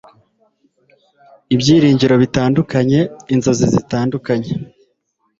ibyiringiro 1.53 2.15
bitandukanye, 2.23 2.99
inzozi 3.33 3.65
zitandukanye.” 3.73 4.51